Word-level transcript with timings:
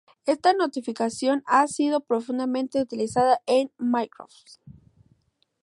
Esta 0.25 0.51
notación 0.53 1.43
ha 1.45 1.67
sido 1.67 1.99
profusamente 1.99 2.81
utilizada 2.81 3.39
en 3.45 3.69
Microsoft. 3.77 4.57